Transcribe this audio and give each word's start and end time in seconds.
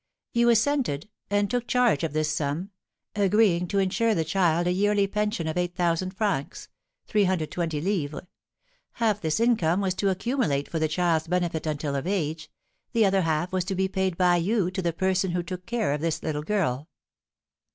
"You 0.33 0.49
assented, 0.49 1.09
and 1.29 1.47
took 1.47 1.67
charge 1.67 2.03
of 2.03 2.11
this 2.13 2.33
sum, 2.35 2.71
agreeing 3.15 3.67
to 3.67 3.77
insure 3.77 4.15
the 4.15 4.25
child 4.25 4.65
a 4.65 4.71
yearly 4.71 5.05
pension 5.05 5.45
of 5.47 5.59
eight 5.59 5.75
thousand 5.75 6.17
francs 6.17 6.69
(320_l._). 7.07 8.25
Half 8.93 9.21
this 9.21 9.39
income 9.39 9.79
was 9.79 9.93
to 9.93 10.09
accumulate 10.09 10.67
for 10.67 10.79
the 10.79 10.87
child's 10.87 11.27
benefit 11.27 11.67
until 11.67 11.93
of 11.95 12.07
age; 12.07 12.49
the 12.93 13.05
other 13.05 13.21
half 13.21 13.51
was 13.51 13.63
to 13.65 13.75
be 13.75 13.87
paid 13.87 14.17
by 14.17 14.37
you 14.37 14.71
to 14.71 14.81
the 14.81 14.91
person 14.91 15.33
who 15.33 15.43
took 15.43 15.67
care 15.67 15.93
of 15.93 16.01
this 16.01 16.23
little 16.23 16.41
girl." 16.41 16.89